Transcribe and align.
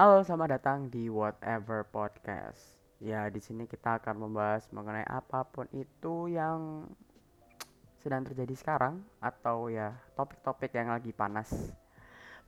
Halo, 0.00 0.24
selamat 0.24 0.48
datang 0.56 0.88
di 0.88 1.12
Whatever 1.12 1.84
Podcast. 1.84 2.56
Ya, 3.04 3.28
di 3.28 3.36
sini 3.36 3.68
kita 3.68 4.00
akan 4.00 4.16
membahas 4.16 4.64
mengenai 4.72 5.04
apa 5.04 5.44
pun 5.44 5.68
itu 5.76 6.24
yang 6.24 6.88
sedang 8.00 8.24
terjadi 8.24 8.56
sekarang 8.56 9.04
atau 9.20 9.68
ya 9.68 9.92
topik-topik 10.16 10.72
yang 10.72 10.88
lagi 10.88 11.12
panas. 11.12 11.52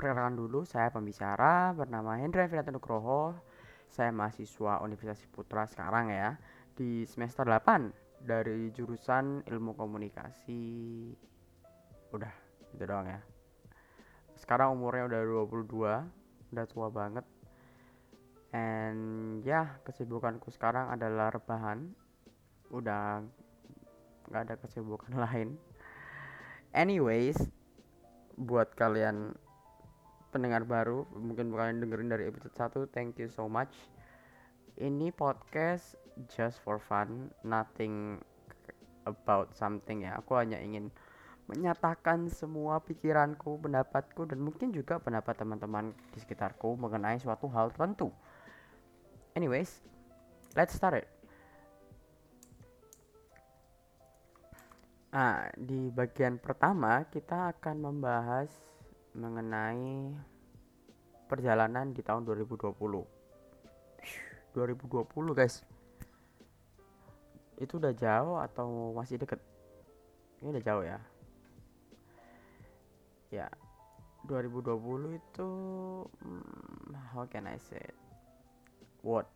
Perkenalkan 0.01 0.33
dulu, 0.33 0.65
saya 0.65 0.88
pembicara 0.88 1.76
bernama 1.76 2.17
Hendra 2.17 2.49
Firata 2.49 2.72
Nugroho. 2.72 3.37
Saya 3.84 4.08
mahasiswa 4.16 4.80
Universitas 4.80 5.28
Putra 5.28 5.69
sekarang 5.69 6.08
ya 6.08 6.40
di 6.72 7.04
semester 7.04 7.44
8 7.44 8.24
dari 8.24 8.72
jurusan 8.72 9.44
Ilmu 9.44 9.76
Komunikasi. 9.76 10.64
Udah, 12.16 12.32
itu 12.72 12.80
doang 12.88 13.12
ya. 13.12 13.21
Sekarang 14.40 14.72
umurnya 14.72 15.04
udah 15.04 15.21
22, 15.53 16.09
udah 16.57 16.65
tua 16.65 16.89
banget. 16.89 17.29
And 18.52 19.41
ya, 19.48 19.80
kesibukanku 19.84 20.52
sekarang 20.52 20.93
adalah 20.93 21.33
rebahan. 21.33 21.88
Udah 22.69 23.24
nggak 24.29 24.43
ada 24.48 24.55
kesibukan 24.60 25.12
lain. 25.24 25.56
Anyways, 26.73 27.37
buat 28.37 28.73
kalian 28.77 29.37
pendengar 30.33 30.65
baru, 30.65 31.05
mungkin 31.12 31.52
kalian 31.52 31.84
dengerin 31.84 32.09
dari 32.09 32.24
episode 32.29 32.88
1, 32.88 32.88
thank 32.96 33.20
you 33.20 33.29
so 33.29 33.45
much. 33.45 33.73
Ini 34.80 35.12
podcast 35.12 36.01
just 36.32 36.65
for 36.65 36.80
fun, 36.80 37.29
nothing 37.45 38.24
about 39.05 39.52
something 39.52 40.09
ya. 40.09 40.16
Aku 40.16 40.41
hanya 40.41 40.57
ingin 40.57 40.88
menyatakan 41.45 42.32
semua 42.32 42.80
pikiranku, 42.80 43.60
pendapatku, 43.60 44.24
dan 44.24 44.41
mungkin 44.41 44.73
juga 44.73 44.96
pendapat 44.96 45.37
teman-teman 45.37 45.93
di 46.16 46.19
sekitarku 46.24 46.80
mengenai 46.80 47.21
suatu 47.21 47.52
hal 47.52 47.69
tertentu. 47.74 48.09
Anyways, 49.33 49.80
let's 50.52 50.77
start 50.77 51.01
it. 51.01 51.09
Nah, 55.13 55.49
di 55.57 55.93
bagian 55.93 56.37
pertama 56.41 57.05
kita 57.09 57.52
akan 57.57 57.77
membahas 57.80 58.49
mengenai 59.13 60.13
perjalanan 61.29 61.93
di 61.97 62.05
tahun 62.05 62.24
2020. 62.29 62.77
2020 64.52 65.33
guys. 65.33 65.64
Itu 67.56 67.80
udah 67.80 67.92
jauh 67.96 68.36
atau 68.36 68.92
masih 68.92 69.17
deket? 69.17 69.41
Ini 70.44 70.52
udah 70.52 70.64
jauh 70.64 70.84
ya. 70.84 71.00
Ya, 73.33 73.48
2020 74.28 75.17
itu 75.17 75.50
hmm, 76.20 76.92
how 77.17 77.24
can 77.24 77.48
I 77.48 77.56
say 77.56 77.80
it? 77.80 77.96
What 79.03 79.27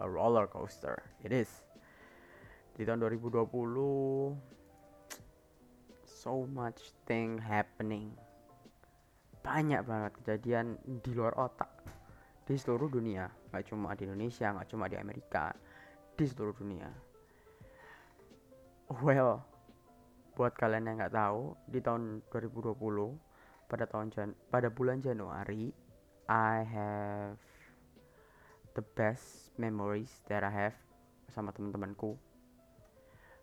a 0.00 0.08
roller 0.08 0.48
coaster. 0.48 0.96
It 1.20 1.36
is. 1.36 1.52
Di 2.72 2.88
tahun 2.88 3.04
2020 3.04 3.44
so 6.08 6.48
much 6.48 6.96
thing 7.04 7.36
happening. 7.36 8.16
Banyak 9.44 9.84
banget 9.84 10.12
kejadian 10.20 10.80
di 10.84 11.12
luar 11.12 11.36
otak. 11.36 11.68
Di 12.48 12.56
seluruh 12.56 12.88
dunia. 12.88 13.28
Nggak 13.52 13.64
cuma 13.68 13.92
di 13.92 14.08
Indonesia 14.08 14.56
nggak 14.56 14.68
cuma 14.72 14.88
di 14.88 14.96
Amerika. 14.96 15.52
Di 16.16 16.24
seluruh 16.24 16.56
dunia. 16.56 16.88
Well 19.04 19.44
buat 20.40 20.56
kalian 20.56 20.88
yang 20.88 20.96
nggak 21.04 21.12
tahu 21.12 21.52
di 21.68 21.84
tahun 21.84 22.24
2020 22.32 22.80
pada 23.68 23.84
tahun 23.84 24.08
Jan 24.08 24.32
pada 24.48 24.72
bulan 24.72 25.04
Januari 25.04 25.68
I 26.32 26.64
have 26.64 27.49
the 28.80 28.84
best 28.96 29.52
memories 29.60 30.08
that 30.24 30.40
I 30.40 30.48
have 30.48 30.78
sama 31.28 31.52
teman-temanku 31.52 32.16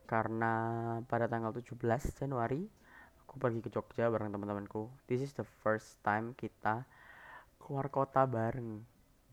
karena 0.09 0.53
pada 1.05 1.29
tanggal 1.29 1.53
17 1.53 1.77
Januari 2.17 2.65
aku 3.21 3.37
pergi 3.37 3.61
ke 3.61 3.69
Jogja 3.69 4.09
bareng 4.09 4.33
teman-temanku. 4.33 4.89
This 5.05 5.21
is 5.21 5.37
the 5.37 5.45
first 5.61 6.01
time 6.01 6.33
kita 6.33 6.89
keluar 7.61 7.93
kota 7.93 8.25
bareng 8.25 8.81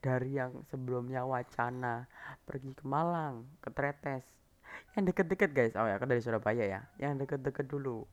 dari 0.04 0.37
yang 0.37 0.60
sebelumnya 0.69 1.25
wacana 1.25 2.04
pergi 2.44 2.76
ke 2.76 2.84
Malang, 2.84 3.48
ke 3.65 3.72
Tretes. 3.72 4.28
Yang 4.92 5.15
deket-deket 5.15 5.50
guys, 5.56 5.72
oh 5.81 5.88
ya 5.88 5.97
kan 5.97 6.10
dari 6.10 6.21
Surabaya 6.21 6.69
ya. 6.69 6.81
Yang 7.00 7.25
deket-deket 7.25 7.65
dulu, 7.65 8.04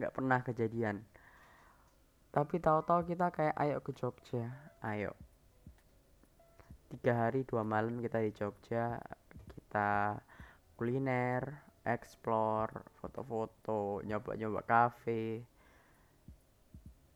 nggak 0.00 0.14
pernah 0.16 0.40
kejadian. 0.40 1.04
Tapi 2.32 2.56
tahu-tahu 2.56 3.04
kita 3.04 3.28
kayak 3.34 3.58
ayo 3.58 3.82
ke 3.84 3.92
Jogja, 3.92 4.48
ayo. 4.80 5.12
Tiga 6.90 7.14
hari 7.14 7.46
dua 7.46 7.62
malam 7.62 8.02
kita 8.02 8.18
di 8.18 8.34
Jogja, 8.34 8.98
kita 9.54 10.18
kuliner, 10.74 11.70
explore, 11.86 12.82
foto-foto, 12.98 14.02
nyoba-nyoba 14.02 14.66
cafe. 14.66 15.38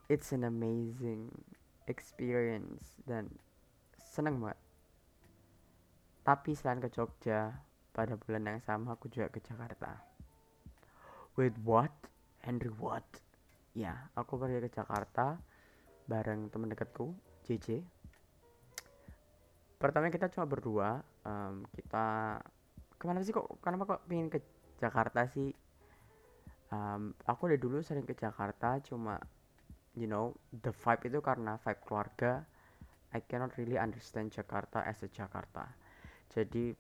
It's 0.07 0.31
an 0.31 0.47
amazing 0.47 1.27
experience 1.91 3.03
dan 3.03 3.35
seneng 3.99 4.39
banget. 4.39 4.63
Tapi 6.23 6.55
selain 6.55 6.79
ke 6.79 6.95
Jogja, 6.95 7.59
pada 7.91 8.15
bulan 8.15 8.47
yang 8.47 8.63
sama 8.63 8.95
aku 8.95 9.11
juga 9.11 9.27
ke 9.27 9.43
Jakarta. 9.43 9.99
With 11.35 11.59
what? 11.67 11.91
Henry 12.47 12.71
what? 12.79 13.03
Ya, 13.75 14.07
aku 14.15 14.39
pergi 14.39 14.63
ke 14.63 14.71
Jakarta 14.71 15.35
bareng 16.07 16.47
teman 16.55 16.71
dekatku, 16.71 17.11
JJ. 17.43 17.94
Pertama 19.79 20.09
kita 20.09 20.31
cuma 20.33 20.47
berdua, 20.49 21.03
um, 21.27 21.67
kita 21.75 22.39
ke 22.97 23.05
mana 23.05 23.21
sih 23.21 23.35
kok 23.37 23.61
kenapa 23.61 23.97
kok 23.97 24.03
pengen 24.09 24.33
ke 24.33 24.41
Jakarta 24.81 25.29
sih? 25.29 25.53
Um, 26.73 27.15
aku 27.29 27.53
dari 27.53 27.61
dulu 27.61 27.85
sering 27.85 28.09
ke 28.09 28.17
Jakarta 28.17 28.81
cuma 28.83 29.21
you 29.95 30.11
know 30.11 30.35
the 30.51 30.75
vibe 30.75 31.07
itu 31.13 31.19
karena 31.21 31.61
vibe 31.61 31.83
keluarga. 31.85 32.33
I 33.15 33.23
cannot 33.23 33.55
really 33.55 33.79
understand 33.79 34.35
Jakarta 34.35 34.83
as 34.83 34.99
a 35.07 35.09
Jakarta. 35.11 35.71
Jadi 36.35 36.75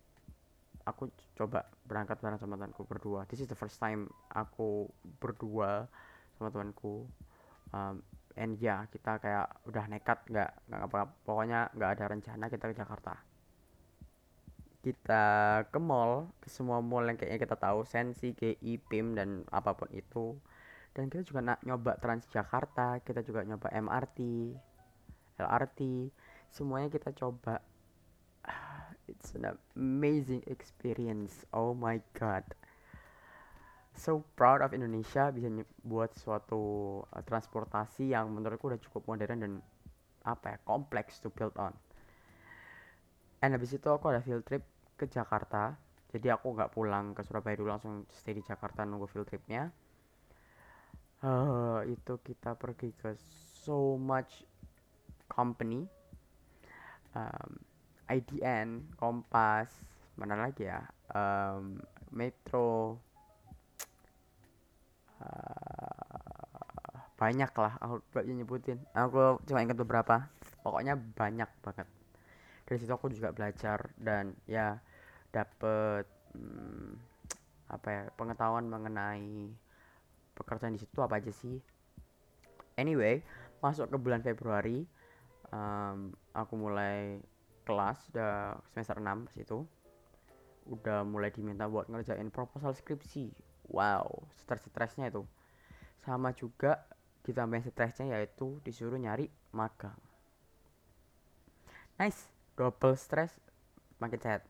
aku 0.84 1.09
coba 1.38 1.65
berangkat 1.87 2.19
bareng 2.21 2.41
sama 2.43 2.59
temanku 2.59 2.84
berdua. 2.84 3.25
This 3.31 3.41
is 3.41 3.49
the 3.49 3.54
first 3.54 3.78
time 3.78 4.10
aku 4.34 4.91
berdua 5.22 5.87
sama 6.37 6.50
temanku. 6.50 7.06
Um, 7.71 8.03
and 8.34 8.59
ya 8.59 8.87
kita 8.91 9.22
kayak 9.22 9.47
udah 9.67 9.84
nekat 9.87 10.19
nggak 10.27 10.50
nggak 10.67 10.83
apa 10.91 11.00
pokoknya 11.22 11.71
nggak 11.75 11.91
ada 11.99 12.05
rencana 12.11 12.45
kita 12.50 12.65
ke 12.71 12.75
Jakarta. 12.75 13.15
Kita 14.84 15.25
ke 15.71 15.78
mall 15.81 16.28
ke 16.43 16.49
semua 16.53 16.83
mall 16.84 17.09
yang 17.09 17.17
kayaknya 17.17 17.41
kita 17.49 17.56
tahu 17.56 17.89
Sensi, 17.89 18.37
GI, 18.37 18.77
PIM 18.84 19.17
dan 19.17 19.47
apa 19.49 19.72
pun 19.72 19.89
itu. 19.95 20.37
Dan 20.95 21.11
kita 21.11 21.27
juga 21.27 21.41
nak 21.43 21.59
nyoba 21.67 21.99
Transjakarta 21.99 23.03
kita 23.03 23.27
juga 23.27 23.43
nyoba 23.43 23.71
MRT 23.71 24.19
LRT 25.39 25.81
semuanya 26.51 26.89
kita 26.91 27.11
coba. 27.15 27.62
It's 29.11 29.37
an 29.37 29.53
amazing 29.77 30.41
experience. 30.49 31.45
Oh 31.53 31.77
my 31.77 32.01
god 32.16 32.45
so 33.94 34.27
proud 34.34 34.60
of 34.60 34.75
Indonesia 34.75 35.31
bisa 35.31 35.47
buat 35.87 36.10
suatu 36.19 36.62
uh, 37.06 37.22
transportasi 37.22 38.10
yang 38.10 38.31
menurutku 38.34 38.66
udah 38.66 38.81
cukup 38.82 39.06
modern 39.06 39.38
dan 39.38 39.53
apa 40.27 40.56
ya 40.56 40.59
kompleks 40.66 41.22
to 41.22 41.31
build 41.31 41.55
on. 41.60 41.72
And 43.44 43.54
habis 43.54 43.77
itu 43.77 43.87
aku 43.87 44.10
ada 44.10 44.25
field 44.25 44.43
trip 44.49 44.65
ke 44.99 45.06
Jakarta. 45.06 45.77
Jadi 46.10 46.31
aku 46.31 46.54
nggak 46.54 46.72
pulang 46.72 47.12
ke 47.12 47.22
Surabaya 47.27 47.59
dulu 47.59 47.75
langsung 47.75 48.06
stay 48.10 48.34
di 48.34 48.43
Jakarta 48.43 48.87
nunggu 48.87 49.06
field 49.06 49.28
tripnya. 49.28 49.69
Uh, 51.25 51.81
itu 51.88 52.21
kita 52.21 52.56
pergi 52.56 52.93
ke 52.97 53.16
so 53.65 53.97
much 54.00 54.45
company. 55.28 55.84
Um, 57.15 57.63
IDN 58.10 58.97
Kompas 58.98 59.71
mana 60.16 60.39
lagi 60.39 60.66
ya? 60.66 60.83
Um, 61.13 61.80
Metro 62.15 63.01
banyak 67.15 67.53
lah 67.56 67.72
aku 67.80 68.04
gak 68.12 68.26
nyebutin. 68.26 68.78
Aku 68.92 69.41
cuma 69.47 69.62
ingat 69.65 69.78
beberapa. 69.78 70.28
Pokoknya 70.60 70.97
banyak 70.97 71.48
banget. 71.62 71.88
Dari 72.65 72.78
situ 72.80 72.92
aku 72.92 73.12
juga 73.12 73.32
belajar 73.32 73.92
dan 74.00 74.32
ya 74.48 74.80
dapet 75.30 76.09
hmm, 76.32 76.97
apa 77.68 77.88
ya 77.91 78.03
pengetahuan 78.16 78.68
mengenai 78.68 79.53
pekerjaan 80.36 80.74
di 80.74 80.80
situ 80.80 80.98
apa 81.00 81.21
aja 81.21 81.32
sih. 81.32 81.60
Anyway 82.74 83.22
masuk 83.65 83.88
ke 83.88 83.97
bulan 83.97 84.21
Februari 84.21 84.84
um, 85.48 86.12
aku 86.36 86.53
mulai 86.59 87.16
kelas 87.65 88.12
udah 88.12 88.60
semester 88.68 89.00
6 89.00 89.32
situ 89.32 89.65
udah 90.68 91.00
mulai 91.04 91.32
diminta 91.32 91.65
buat 91.65 91.88
ngerjain 91.88 92.28
proposal 92.28 92.76
skripsi 92.76 93.32
wow 93.71 94.09
stres-stresnya 94.45 95.09
itu. 95.09 95.25
Sama 96.05 96.37
juga 96.37 96.84
ditambahin 97.25 97.65
stresnya 97.65 98.16
yaitu 98.19 98.61
disuruh 98.61 99.01
nyari 99.01 99.33
magang. 99.55 99.97
Nice 101.97 102.28
double 102.59 102.99
stress 102.99 103.33
makin 104.03 104.21
sehat. 104.21 104.43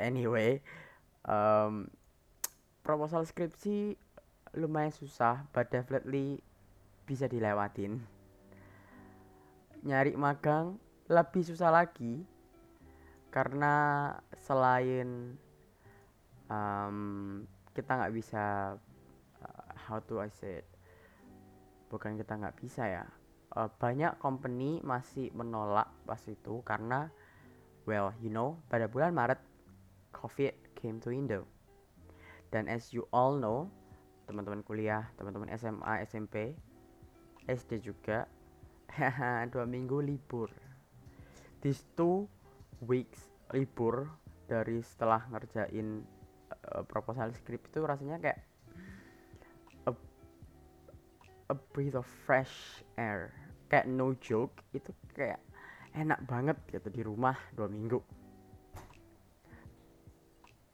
Anyway 0.00 0.64
um, 1.28 1.86
proposal 2.80 3.24
skripsi 3.28 3.96
lumayan 4.54 4.94
susah 4.94 5.44
but 5.52 5.68
definitely 5.68 6.40
bisa 7.04 7.28
dilewatin. 7.28 8.00
Nyari 9.84 10.16
magang 10.16 10.80
lebih 11.12 11.44
susah 11.44 11.68
lagi 11.68 12.24
karena 13.28 14.08
selain 14.40 15.36
um, 16.48 17.42
kita 17.72 17.90
nggak 18.00 18.14
bisa 18.14 18.74
uh, 19.42 19.70
how 19.88 20.00
to 20.04 20.20
I 20.20 20.30
say 20.30 20.62
it, 20.62 20.68
bukan 21.88 22.16
kita 22.20 22.36
nggak 22.36 22.56
bisa 22.60 22.84
ya. 22.86 23.04
Uh, 23.54 23.70
banyak 23.78 24.18
company 24.18 24.82
masih 24.82 25.30
menolak 25.30 25.86
pas 26.02 26.18
itu 26.26 26.58
karena 26.66 27.06
well 27.86 28.10
you 28.18 28.26
know 28.32 28.58
pada 28.66 28.90
bulan 28.90 29.14
Maret 29.14 29.38
COVID 30.10 30.74
came 30.74 30.98
to 30.98 31.14
Indo. 31.14 31.46
Dan 32.50 32.70
as 32.70 32.90
you 32.94 33.06
all 33.14 33.38
know 33.38 33.70
teman-teman 34.24 34.64
kuliah 34.64 35.04
teman-teman 35.20 35.52
SMA 35.54 36.02
SMP 36.06 36.56
SD 37.44 37.84
juga 37.84 38.24
dua 39.52 39.64
minggu 39.68 40.00
libur. 40.00 40.48
These 41.60 41.84
two 41.96 42.28
weeks 42.84 43.20
libur 43.52 44.08
dari 44.44 44.80
setelah 44.84 45.24
ngerjain 45.32 46.04
uh, 46.72 46.84
proposal 46.86 47.28
script 47.36 47.68
itu 47.72 47.84
rasanya 47.84 48.16
kayak 48.20 48.38
a, 49.88 49.92
a 51.52 51.56
breath 51.72 51.98
of 51.98 52.06
fresh 52.24 52.84
air. 52.96 53.32
Kayak 53.68 53.90
no 53.90 54.14
joke 54.20 54.54
itu 54.76 54.92
kayak 55.12 55.40
enak 55.96 56.20
banget 56.24 56.56
gitu 56.70 56.88
di 56.88 57.02
rumah 57.04 57.36
dua 57.52 57.68
minggu. 57.68 58.00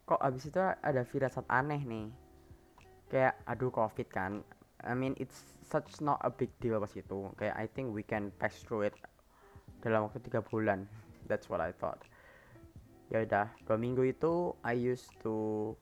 Kok 0.06 0.20
abis 0.20 0.50
itu 0.50 0.58
ada 0.58 1.02
firasat 1.06 1.46
aneh 1.46 1.81
nih. 1.82 2.06
Kayak 3.10 3.38
aduh 3.46 3.70
covid 3.70 4.08
kan. 4.10 4.42
I 4.81 4.96
mean 4.96 5.14
it's 5.20 5.54
such 5.66 6.00
not 6.02 6.19
a 6.26 6.31
big 6.32 6.50
deal 6.58 6.82
pas 6.82 6.90
itu. 6.94 7.31
Kayak 7.38 7.54
I 7.54 7.66
think 7.70 7.94
we 7.94 8.02
can 8.02 8.34
pass 8.42 8.58
through 8.66 8.90
it 8.90 8.96
dalam 9.87 10.10
waktu 10.10 10.19
tiga 10.26 10.42
bulan. 10.42 10.90
That's 11.31 11.46
what 11.46 11.62
I 11.62 11.70
thought 11.70 12.10
ya 13.11 13.27
udah 13.27 13.51
dua 13.67 13.75
minggu 13.75 14.07
itu 14.07 14.55
I 14.62 14.79
used 14.79 15.11
to 15.27 15.75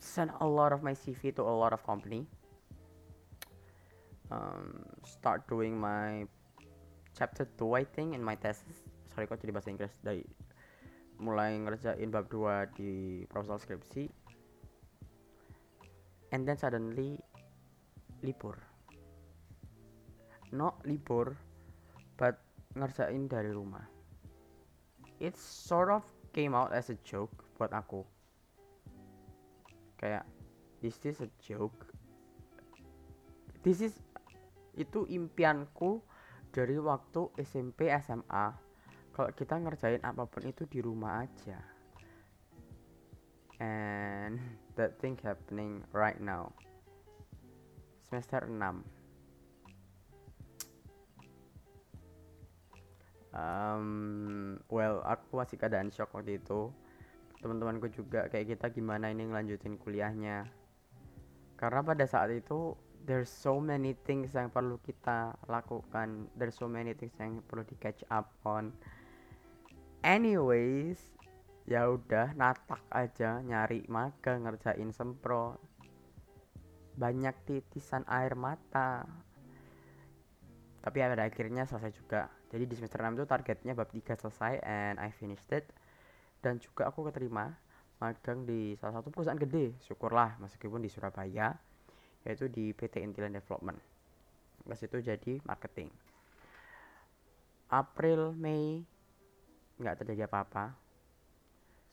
send 0.00 0.32
a 0.40 0.48
lot 0.48 0.72
of 0.72 0.80
my 0.80 0.96
CV 0.96 1.28
to 1.36 1.44
a 1.44 1.52
lot 1.52 1.76
of 1.76 1.84
company. 1.84 2.24
Um, 4.32 4.82
start 5.04 5.44
doing 5.46 5.76
my 5.76 6.24
chapter 7.12 7.44
2 7.60 7.76
I 7.76 7.84
think 7.84 8.16
in 8.16 8.24
my 8.24 8.34
thesis. 8.34 8.88
Sorry 9.12 9.28
kok 9.28 9.38
jadi 9.44 9.52
bahasa 9.52 9.68
Inggris? 9.68 9.92
Dari 10.00 10.24
mulai 11.20 11.60
ngerjain 11.60 12.08
bab 12.08 12.32
2 12.32 12.72
di 12.72 12.92
proposal 13.28 13.60
skripsi. 13.60 14.08
And 16.32 16.48
then 16.48 16.56
suddenly 16.56 17.20
libur. 18.24 18.56
Not 20.48 20.80
libur 20.88 21.36
but 22.16 22.40
ngerjain 22.72 23.28
dari 23.28 23.52
rumah 23.52 23.95
it 25.20 25.36
sort 25.36 25.88
of 25.88 26.04
came 26.32 26.52
out 26.52 26.72
as 26.72 26.92
a 26.92 26.98
joke 27.04 27.32
buat 27.56 27.72
aku. 27.72 28.04
Kayak 29.96 30.28
is 30.84 31.00
this 31.00 31.24
a 31.24 31.30
joke? 31.40 31.88
This 33.64 33.80
is 33.80 33.96
itu 34.76 35.08
impianku 35.08 36.04
dari 36.52 36.76
waktu 36.76 37.32
SMP 37.40 37.88
SMA 38.04 38.52
kalau 39.16 39.32
kita 39.32 39.56
ngerjain 39.56 40.04
apa 40.04 40.28
pun 40.28 40.44
itu 40.44 40.68
di 40.68 40.84
rumah 40.84 41.24
aja. 41.24 41.56
And 43.56 44.36
that 44.76 45.00
thing 45.00 45.16
happening 45.24 45.80
right 45.96 46.20
now. 46.20 46.52
Semester 48.04 48.44
6 48.44 48.95
um, 53.36 54.56
well 54.72 55.04
aku 55.04 55.36
masih 55.36 55.60
keadaan 55.60 55.92
shock 55.92 56.10
waktu 56.16 56.40
itu. 56.40 56.72
Teman-temanku 57.44 57.92
juga 57.92 58.26
kayak 58.32 58.56
kita 58.56 58.72
gimana 58.72 59.12
ini 59.12 59.28
ngelanjutin 59.28 59.76
kuliahnya. 59.76 60.48
Karena 61.60 61.80
pada 61.84 62.04
saat 62.08 62.32
itu 62.32 62.72
there's 63.04 63.30
so 63.30 63.60
many 63.60 63.92
things 64.08 64.32
yang 64.32 64.48
perlu 64.48 64.80
kita 64.80 65.36
lakukan. 65.46 66.32
There's 66.34 66.56
so 66.56 66.66
many 66.66 66.96
things 66.96 67.14
yang 67.20 67.44
perlu 67.44 67.62
di 67.68 67.76
catch 67.76 68.02
up 68.08 68.32
on. 68.48 68.72
Anyways 70.00 70.98
ya 71.66 71.90
udah 71.90 72.30
natak 72.38 72.78
aja 72.94 73.42
nyari 73.42 73.82
magang 73.90 74.46
ngerjain 74.46 74.94
sempro 74.94 75.58
banyak 76.94 77.34
titisan 77.42 78.06
air 78.06 78.38
mata 78.38 79.02
tapi 80.86 81.02
pada 81.02 81.26
akhirnya 81.26 81.66
selesai 81.66 81.98
juga. 81.98 82.30
Jadi 82.46 82.62
di 82.62 82.74
semester 82.78 83.02
6 83.02 83.18
itu 83.18 83.26
targetnya 83.26 83.74
bab 83.74 83.90
3 83.90 84.06
selesai 84.22 84.62
and 84.62 85.02
I 85.02 85.10
finished 85.10 85.50
it. 85.50 85.66
Dan 86.38 86.62
juga 86.62 86.86
aku 86.86 87.10
keterima 87.10 87.50
magang 87.98 88.46
di 88.46 88.78
salah 88.78 89.02
satu 89.02 89.10
perusahaan 89.10 89.34
gede 89.34 89.74
syukurlah 89.82 90.38
meskipun 90.38 90.78
di 90.78 90.86
Surabaya 90.86 91.58
yaitu 92.22 92.46
di 92.46 92.70
PT 92.70 93.02
Intilan 93.02 93.34
Development. 93.34 93.74
Pas 94.62 94.78
itu 94.78 95.02
jadi 95.02 95.42
marketing. 95.42 95.90
April 97.66 98.30
Mei 98.38 98.86
nggak 99.82 100.06
terjadi 100.06 100.30
apa-apa. 100.30 100.70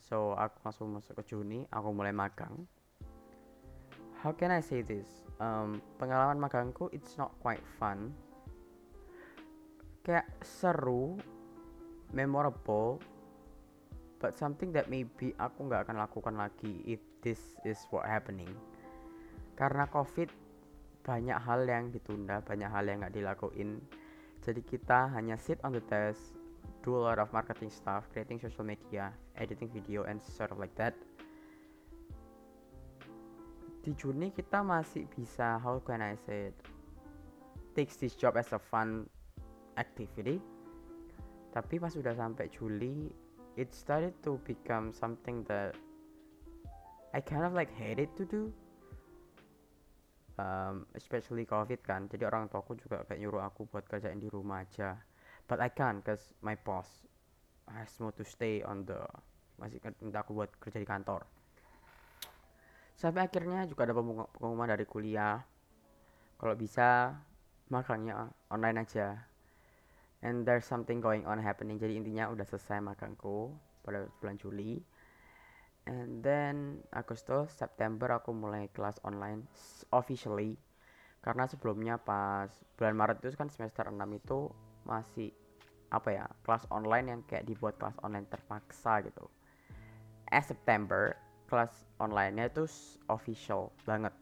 So 0.05 0.37
aku 0.37 0.69
langsung 0.69 0.93
masuk 0.93 1.17
ke 1.17 1.33
Juni 1.33 1.65
aku 1.73 1.89
mulai 1.89 2.13
magang. 2.13 2.69
How 4.21 4.37
can 4.37 4.53
I 4.53 4.61
say 4.61 4.85
this? 4.85 5.25
Um, 5.41 5.81
pengalaman 5.97 6.37
magangku 6.37 6.93
it's 6.93 7.17
not 7.17 7.33
quite 7.41 7.65
fun 7.81 8.13
kayak 10.03 10.27
seru 10.43 11.15
memorable 12.11 12.99
but 14.19 14.35
something 14.35 14.71
that 14.71 14.87
maybe 14.87 15.35
aku 15.39 15.67
nggak 15.67 15.87
akan 15.89 15.99
lakukan 15.99 16.35
lagi 16.35 16.83
if 16.87 16.99
this 17.23 17.39
is 17.63 17.79
what 17.89 18.05
happening 18.07 18.51
karena 19.55 19.87
covid 19.87 20.27
banyak 21.03 21.35
hal 21.35 21.63
yang 21.67 21.91
ditunda 21.91 22.39
banyak 22.43 22.67
hal 22.67 22.83
yang 22.87 23.03
nggak 23.03 23.15
dilakuin 23.15 23.79
jadi 24.43 24.59
kita 24.59 25.11
hanya 25.15 25.39
sit 25.39 25.59
on 25.63 25.75
the 25.75 25.83
desk 25.87 26.35
do 26.83 26.99
a 26.99 27.01
lot 27.01 27.17
of 27.17 27.31
marketing 27.31 27.71
stuff, 27.71 28.03
creating 28.11 28.39
social 28.39 28.63
media, 28.63 29.11
editing 29.39 29.71
video, 29.71 30.03
and 30.03 30.19
sort 30.21 30.51
of 30.51 30.59
like 30.59 30.75
that. 30.75 30.93
Di 33.83 33.91
Juni 33.95 34.31
kita 34.31 34.63
masih 34.63 35.07
bisa, 35.11 35.59
how 35.59 35.79
can 35.83 36.03
I 36.03 36.15
say 36.27 36.51
it, 36.51 36.55
takes 37.75 37.99
this 37.99 38.15
job 38.15 38.35
as 38.35 38.51
a 38.51 38.59
fun 38.59 39.07
activity. 39.77 40.37
Tapi 41.53 41.77
pas 41.77 41.93
sudah 41.93 42.17
sampai 42.17 42.49
Juli, 42.49 43.13
it 43.53 43.69
started 43.73 44.17
to 44.25 44.41
become 44.41 44.89
something 44.89 45.45
that 45.45 45.77
I 47.13 47.21
kind 47.21 47.45
of 47.45 47.53
like 47.53 47.69
hated 47.77 48.09
to 48.17 48.25
do. 48.25 48.43
Um, 50.33 50.89
especially 50.97 51.45
COVID 51.45 51.85
kan, 51.85 52.09
jadi 52.09 52.25
orang 52.25 52.49
tuaku 52.49 52.73
juga 52.73 53.05
kayak 53.05 53.21
nyuruh 53.21 53.45
aku 53.45 53.69
buat 53.69 53.85
kerjain 53.85 54.17
di 54.17 54.33
rumah 54.33 54.65
aja. 54.65 54.97
But 55.45 55.61
I 55.61 55.69
can't 55.69 56.01
cause 56.01 56.33
my 56.41 56.57
boss 56.57 57.05
has 57.69 57.93
more 58.01 58.15
to 58.17 58.25
stay 58.25 58.65
on 58.65 58.89
the 58.89 58.97
masih 59.61 59.77
minta 60.01 60.25
aku 60.25 60.33
buat 60.33 60.49
kerja 60.57 60.81
di 60.81 60.89
kantor. 60.89 61.21
Sampai 62.97 63.29
akhirnya 63.29 63.69
juga 63.69 63.85
ada 63.85 63.93
pengumuman 63.93 64.73
dari 64.73 64.89
kuliah. 64.89 65.37
Kalau 66.41 66.57
bisa 66.57 67.13
makanya 67.69 68.33
online 68.49 68.81
aja 68.81 69.32
and 70.23 70.47
there's 70.47 70.63
something 70.63 71.03
going 71.03 71.27
on 71.27 71.37
happening. 71.37 71.75
Jadi 71.75 71.99
intinya 71.99 72.31
udah 72.31 72.47
selesai 72.47 72.79
magangku 72.79 73.51
pada 73.83 74.07
bulan 74.23 74.39
Juli. 74.39 74.79
And 75.83 76.23
then 76.23 76.79
Agustus 76.95 77.51
September 77.51 78.15
aku 78.15 78.31
mulai 78.31 78.71
kelas 78.71 79.03
online 79.03 79.43
officially. 79.91 80.55
Karena 81.19 81.43
sebelumnya 81.45 81.99
pas 81.99 82.47
bulan 82.79 82.95
Maret 82.95 83.19
itu 83.19 83.35
kan 83.35 83.51
semester 83.51 83.91
6 83.91 83.99
itu 84.15 84.47
masih 84.87 85.31
apa 85.93 86.09
ya 86.09 86.25
kelas 86.41 86.65
online 86.73 87.05
yang 87.13 87.21
kayak 87.27 87.45
dibuat 87.45 87.75
kelas 87.77 87.99
online 88.01 88.25
terpaksa 88.31 89.03
gitu. 89.05 89.27
As 90.31 90.49
September 90.49 91.13
kelas 91.45 91.85
online-nya 92.01 92.49
itu 92.49 92.65
official 93.13 93.69
banget. 93.85 94.15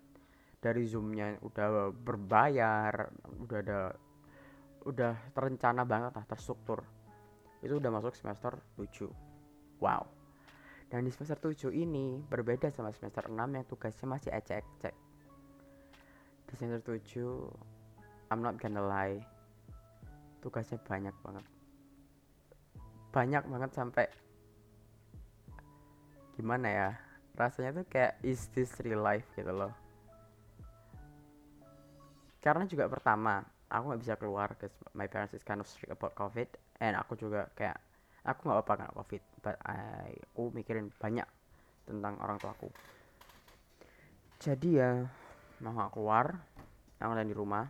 Dari 0.60 0.84
zoomnya 0.84 1.39
udah 1.41 1.89
berbayar 1.96 2.93
udah 3.39 3.60
ada 3.63 3.96
udah 4.86 5.34
terencana 5.34 5.86
banget 5.86 6.12
lah 6.18 6.26
terstruktur. 6.26 6.82
Itu 7.62 7.78
udah 7.78 7.92
masuk 7.94 8.18
semester 8.18 8.58
7 8.78 9.10
wow. 9.82 10.04
Dan 10.92 11.08
di 11.08 11.12
semester 11.14 11.38
7 11.40 11.72
ini 11.72 12.20
berbeda 12.20 12.68
sama 12.74 12.92
semester 12.92 13.30
6 13.30 13.38
yang 13.38 13.66
tugasnya 13.70 14.08
masih 14.10 14.32
ecek-ecek. 14.34 14.96
Di 16.50 16.54
semester 16.58 16.98
7 16.98 18.32
I'm 18.32 18.42
not 18.42 18.58
gonna 18.58 18.82
lie 18.82 19.22
tugasnya 20.42 20.82
banyak 20.82 21.14
banget. 21.22 21.46
Banyak 23.12 23.44
banget 23.46 23.72
sampai 23.76 24.08
gimana 26.32 26.68
ya 26.72 26.90
rasanya 27.36 27.84
tuh 27.84 27.86
kayak 27.86 28.18
is 28.26 28.50
this 28.56 28.72
real 28.82 29.04
life 29.04 29.28
gitu 29.38 29.52
loh. 29.52 29.72
Karena 32.42 32.66
juga 32.66 32.90
pertama 32.90 33.46
aku 33.72 33.84
nggak 33.92 34.01
bisa 34.04 34.13
keluar 34.20 34.54
cause 34.60 34.75
my 34.92 35.08
parents 35.08 35.32
is 35.32 35.48
kind 35.48 35.63
of 35.63 35.68
strict 35.68 35.90
about 35.90 36.12
covid 36.13 36.48
and 36.84 37.00
aku 37.00 37.16
juga 37.16 37.48
kayak 37.56 37.80
aku 38.28 38.46
nggak 38.46 38.58
apa-apa 38.62 38.74
kena 38.84 38.92
covid 38.94 39.24
but 39.40 39.56
I, 39.63 40.12
aku 40.36 40.51
mikirin 40.51 40.92
banyak 41.00 41.25
tentang 41.88 42.20
orang 42.20 42.38
tua 42.38 42.51
aku 42.51 42.70
jadi 44.44 44.70
ya 44.70 44.92
mau 45.63 45.72
nggak 45.74 45.92
keluar 45.96 46.25
aku 47.01 47.13
di 47.25 47.34
rumah 47.34 47.66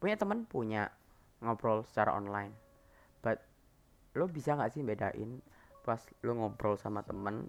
punya 0.00 0.16
teman 0.16 0.48
punya 0.48 0.88
ngobrol 1.44 1.84
secara 1.84 2.16
online. 2.16 2.52
But 3.20 3.40
lo 4.16 4.28
bisa 4.28 4.56
nggak 4.56 4.72
sih 4.72 4.84
bedain 4.84 5.40
pas 5.84 6.00
lo 6.24 6.32
ngobrol 6.36 6.76
sama 6.76 7.00
temen 7.04 7.48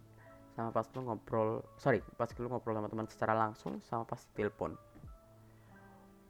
sama 0.55 0.71
pas 0.71 0.87
lo 0.95 0.99
ngobrol 1.03 1.63
sorry 1.75 1.99
pas 2.15 2.31
lo 2.31 2.47
ngobrol 2.47 2.79
sama 2.79 2.87
teman 2.87 3.07
secara 3.07 3.33
langsung 3.35 3.79
sama 3.83 4.07
pas 4.07 4.23
telepon? 4.35 4.75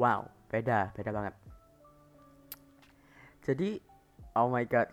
Wow 0.02 0.30
beda 0.52 0.92
beda 0.92 1.12
banget. 1.16 1.36
Jadi 3.48 3.80
oh 4.36 4.52
my 4.52 4.68
god. 4.68 4.92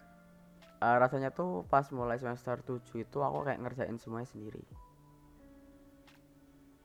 Uh, 0.78 0.94
rasanya 1.02 1.34
tuh 1.34 1.66
pas 1.66 1.82
mulai 1.90 2.22
semester 2.22 2.54
7 2.62 3.02
itu 3.02 3.18
aku 3.18 3.42
kayak 3.42 3.58
ngerjain 3.58 3.98
semuanya 3.98 4.30
sendiri. 4.30 4.62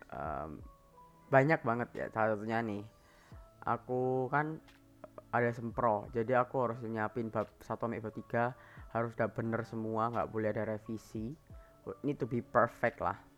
Um, 0.09 0.57
banyak 1.29 1.61
banget 1.61 1.89
ya 1.93 2.05
salah 2.09 2.33
satunya 2.33 2.65
nih. 2.65 2.81
Aku 3.69 4.27
kan 4.33 4.57
ada 5.29 5.49
sempro 5.53 6.09
jadi 6.13 6.41
aku 6.41 6.55
harus 6.61 6.77
nyiapin 6.85 7.29
bab 7.29 7.49
satu 7.61 7.89
sampai 7.89 8.01
bab 8.01 8.13
tiga 8.13 8.53
harus 8.93 9.17
udah 9.17 9.29
bener 9.33 9.61
semua 9.65 10.09
nggak 10.09 10.29
boleh 10.33 10.49
ada 10.49 10.65
revisi. 10.73 11.37
Need 12.01 12.17
to 12.17 12.25
be 12.25 12.41
perfect 12.41 12.97
lah 12.97 13.32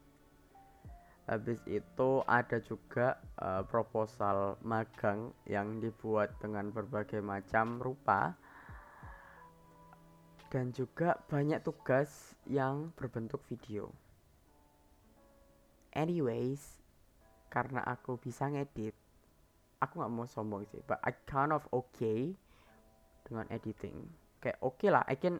habis 1.25 1.58
itu 1.65 2.22
ada 2.29 2.62
juga 2.62 3.17
uh, 3.41 3.65
proposal 3.65 4.62
magang 4.62 5.34
yang 5.50 5.82
dibuat 5.82 6.38
dengan 6.38 6.70
berbagai 6.70 7.22
macam 7.22 7.82
rupa. 7.82 8.38
Dan 10.53 10.72
juga 10.72 11.20
banyak 11.27 11.65
tugas 11.65 12.38
yang 12.48 12.94
berbentuk 12.96 13.44
video. 13.50 13.91
Anyways 15.91 16.79
karena 17.50 17.79
aku 17.84 18.20
bisa 18.20 18.51
ngedit 18.51 18.91
aku 19.79 20.03
nggak 20.03 20.12
mau 20.12 20.27
sombong 20.27 20.67
sih 20.67 20.84
but 20.84 21.00
I 21.08 21.15
kind 21.24 21.55
of 21.55 21.63
okay 21.72 22.36
dengan 23.24 23.48
editing. 23.48 24.12
Kayak 24.44 24.60
oke 24.60 24.75
okay 24.79 24.89
lah 24.91 25.03
I 25.08 25.15
can 25.15 25.39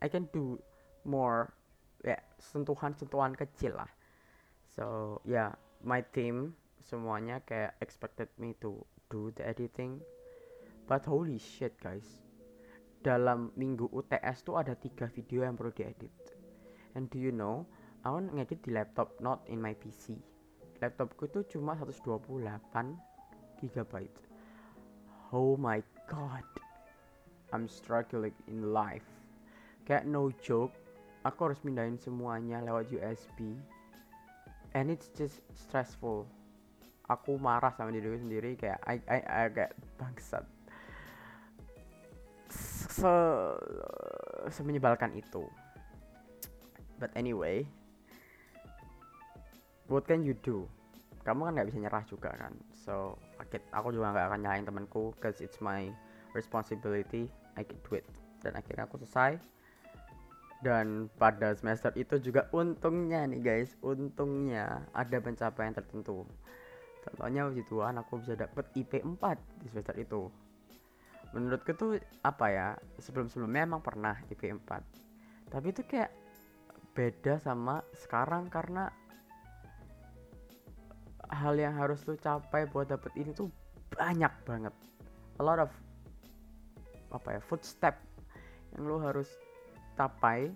I 0.00 0.08
can 0.12 0.28
do 0.30 0.60
more 1.08 1.52
ya 2.04 2.20
sentuhan-sentuhan 2.38 3.32
kecil 3.34 3.76
lah 3.76 3.88
so 4.76 5.18
yeah 5.24 5.56
my 5.80 6.04
team 6.12 6.52
semuanya 6.84 7.40
kayak 7.42 7.74
expected 7.80 8.28
me 8.36 8.54
to 8.60 8.84
do 9.10 9.32
the 9.34 9.42
editing. 9.42 9.98
But 10.86 11.02
holy 11.02 11.42
shit 11.42 11.74
guys. 11.82 12.22
Dalam 13.02 13.50
minggu 13.58 13.90
UTS 13.90 14.46
tuh 14.46 14.62
ada 14.62 14.78
tiga 14.78 15.10
video 15.10 15.42
yang 15.42 15.58
perlu 15.58 15.74
diedit. 15.74 16.14
And 16.94 17.10
do 17.10 17.18
you 17.18 17.34
know 17.34 17.66
aku 18.06 18.30
ngedit 18.38 18.62
di 18.62 18.70
laptop 18.70 19.18
not 19.18 19.42
in 19.50 19.58
my 19.58 19.74
PC 19.74 20.36
laptopku 20.80 21.28
itu 21.28 21.56
cuma 21.56 21.72
128 21.76 22.36
gigabyte. 23.60 24.18
Oh 25.32 25.56
my 25.56 25.80
god. 26.08 26.44
I'm 27.54 27.70
struggling 27.70 28.34
in 28.50 28.74
life. 28.74 29.06
Kayak 29.86 30.04
no 30.10 30.34
joke 30.42 30.74
aku 31.22 31.50
harus 31.50 31.60
mindahin 31.62 31.96
semuanya 31.96 32.60
lewat 32.62 32.90
USB 32.90 33.54
and 34.74 34.90
it's 34.90 35.12
just 35.14 35.44
stressful. 35.54 36.26
Aku 37.06 37.38
marah 37.38 37.70
sama 37.78 37.94
diri 37.94 38.18
sendiri 38.18 38.58
kayak 38.58 38.82
I, 38.82 38.98
I, 39.06 39.18
I 39.22 39.42
kayak 39.54 39.72
bangsat. 39.94 40.42
Se 42.50 43.14
semenyebalkan 44.50 45.14
itu. 45.14 45.46
But 46.98 47.12
anyway 47.14 47.68
what 49.86 50.08
can 50.08 50.26
you 50.26 50.34
do? 50.42 50.66
Kamu 51.22 51.46
kan 51.46 51.52
nggak 51.58 51.68
bisa 51.70 51.78
nyerah 51.82 52.04
juga 52.06 52.30
kan? 52.34 52.54
So 52.74 53.18
aku 53.70 53.94
juga 53.94 54.14
nggak 54.14 54.26
akan 54.30 54.40
nyalain 54.42 54.66
temanku 54.66 55.14
cause 55.22 55.38
it's 55.38 55.62
my 55.62 55.90
responsibility. 56.34 57.30
I 57.54 57.62
can 57.62 57.78
do 57.86 57.98
it. 57.98 58.06
Dan 58.42 58.58
akhirnya 58.58 58.86
aku 58.86 58.98
selesai 59.02 59.55
dan 60.64 61.12
pada 61.20 61.52
semester 61.52 61.92
itu 61.96 62.20
juga 62.20 62.48
untungnya 62.52 63.24
nih 63.28 63.40
guys. 63.40 63.76
Untungnya 63.84 64.86
ada 64.96 65.18
pencapaian 65.20 65.76
tertentu. 65.76 66.24
Contohnya 67.06 67.46
puji 67.46 67.62
Tuhan 67.68 67.94
aku 68.02 68.18
bisa 68.24 68.34
dapet 68.34 68.66
IP 68.74 69.04
4 69.04 69.62
di 69.62 69.66
semester 69.70 69.94
itu. 70.00 70.26
Menurutku 71.34 71.74
tuh 71.76 72.00
apa 72.24 72.46
ya 72.48 72.68
sebelum-sebelumnya 73.02 73.68
emang 73.68 73.82
pernah 73.84 74.16
IP 74.30 74.50
4 74.50 75.06
tapi 75.50 75.70
itu 75.70 75.82
kayak 75.86 76.10
beda 76.96 77.38
sama 77.38 77.84
sekarang 77.94 78.50
karena 78.50 78.90
hal 81.30 81.54
yang 81.58 81.74
harus 81.74 82.02
lu 82.06 82.18
capai 82.18 82.66
buat 82.70 82.90
dapet 82.90 83.14
ini 83.18 83.34
tuh 83.34 83.50
banyak 83.94 84.30
banget. 84.46 84.74
A 85.38 85.42
lot 85.42 85.62
of 85.62 85.70
apa 87.14 87.38
ya 87.38 87.40
footstep 87.42 87.94
yang 88.74 88.90
lu 88.90 88.98
harus 88.98 89.30
capai 89.96 90.52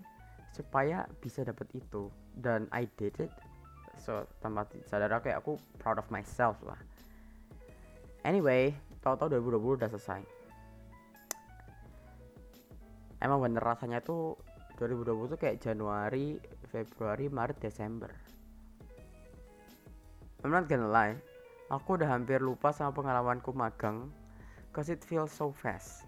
supaya 0.53 1.09
bisa 1.19 1.41
dapat 1.41 1.67
itu. 1.73 2.07
Dan 2.31 2.69
I 2.71 2.87
did 2.95 3.17
it. 3.19 3.33
So 3.99 4.23
tanpa 4.39 4.69
sadar 4.87 5.11
kayak 5.19 5.43
aku 5.43 5.59
proud 5.81 5.99
of 5.99 6.07
myself 6.13 6.61
lah. 6.63 6.79
Anyway 8.23 8.71
tau-tau 9.01 9.27
2020 9.27 9.81
udah 9.81 9.89
selesai. 9.89 10.21
Emang 13.21 13.41
bener 13.41 13.61
rasanya 13.61 14.01
tuh 14.01 14.37
2020 14.77 15.33
tuh 15.35 15.39
kayak 15.41 15.61
Januari 15.61 16.37
Februari 16.69 17.29
Maret 17.29 17.57
Desember. 17.61 18.09
I'm 20.41 20.49
not 20.49 20.65
gonna 20.65 20.89
lie 20.89 21.17
aku 21.71 21.95
udah 21.95 22.19
hampir 22.19 22.43
lupa 22.43 22.75
sama 22.75 22.91
pengalamanku 22.91 23.55
magang 23.55 24.11
cause 24.75 24.91
it 24.91 24.99
feels 24.99 25.31
so 25.31 25.55
fast 25.55 26.03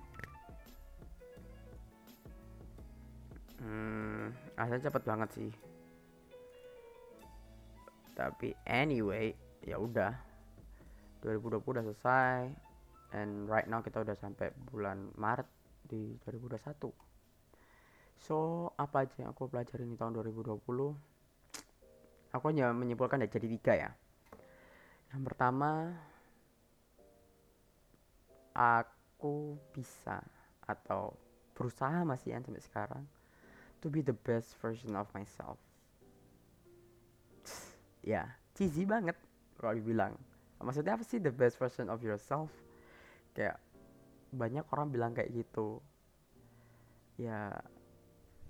hmm 3.64 4.24
rasanya 4.60 4.92
cepet 4.92 5.04
banget 5.08 5.30
sih. 5.32 5.52
Tapi 8.14 8.52
anyway 8.68 9.32
ya 9.64 9.80
udah. 9.80 10.12
2020 11.24 11.64
udah 11.64 11.84
selesai 11.88 12.52
and 13.16 13.48
right 13.48 13.72
now 13.72 13.80
kita 13.80 14.04
udah 14.04 14.12
sampai 14.20 14.52
bulan 14.68 15.08
Maret 15.16 15.48
di 15.88 16.20
2021 16.28 16.92
so 18.20 18.68
apa 18.76 19.08
aja 19.08 19.24
yang 19.24 19.32
aku 19.32 19.48
pelajarin 19.48 19.88
di 19.88 19.96
tahun 19.96 20.20
2020 20.20 20.60
aku 22.34 22.46
hanya 22.50 22.74
menyimpulkan 22.74 23.22
ya 23.24 23.30
jadi 23.30 23.48
tiga 23.48 23.74
ya. 23.78 23.92
Yang 25.14 25.22
pertama 25.30 25.94
aku 28.58 29.62
bisa 29.70 30.26
atau 30.66 31.14
berusaha 31.54 32.02
masih 32.02 32.34
sampai 32.34 32.58
sekarang 32.66 33.06
to 33.84 33.92
be 33.92 34.00
the 34.00 34.16
best 34.16 34.56
version 34.64 34.96
of 34.96 35.12
myself. 35.12 35.60
Ya 38.04 38.24
yeah, 38.24 38.28
cheesy 38.56 38.88
banget 38.88 39.20
kalau 39.60 39.76
dibilang. 39.76 40.16
Maksudnya 40.64 40.96
apa 40.96 41.04
sih 41.04 41.20
the 41.20 41.32
best 41.32 41.60
version 41.60 41.92
of 41.92 42.00
yourself? 42.00 42.52
Kayak 43.36 43.60
banyak 44.32 44.64
orang 44.72 44.88
bilang 44.92 45.12
kayak 45.12 45.32
gitu. 45.36 45.84
Ya 47.20 47.52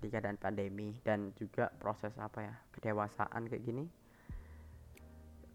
di 0.02 0.10
keadaan 0.10 0.38
pandemi 0.38 0.94
dan 1.06 1.30
juga 1.38 1.70
proses 1.78 2.14
apa 2.18 2.42
ya 2.42 2.54
kedewasaan 2.74 3.46
kayak 3.46 3.62
gini. 3.62 3.86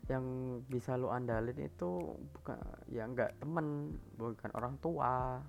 Yang 0.08 0.26
bisa 0.72 0.96
lo 0.96 1.12
andalin 1.12 1.60
itu 1.60 2.20
bukan 2.40 2.60
ya 2.88 3.04
enggak 3.04 3.36
temen 3.40 4.00
bukan 4.16 4.52
orang 4.56 4.76
tua 4.80 5.44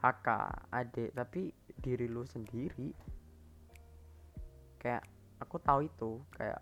kakak 0.00 0.72
adik 0.72 1.12
tapi 1.12 1.52
diri 1.76 2.08
lo 2.08 2.24
sendiri 2.24 3.19
kayak 4.80 5.04
aku 5.38 5.60
tahu 5.60 5.86
itu 5.86 6.18
kayak 6.34 6.58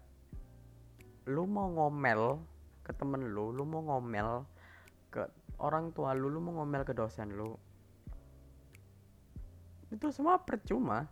lu 1.30 1.46
mau 1.46 1.70
ngomel 1.70 2.42
ke 2.82 2.90
temen 2.92 3.30
lu 3.30 3.54
lu 3.54 3.62
mau 3.62 3.80
ngomel 3.80 4.42
ke 5.08 5.24
orang 5.62 5.94
tua 5.94 6.12
lu 6.12 6.26
lu 6.28 6.42
mau 6.42 6.60
ngomel 6.62 6.82
ke 6.82 6.92
dosen 6.92 7.32
lu 7.32 7.54
itu 9.88 10.12
semua 10.12 10.40
percuma. 10.40 11.08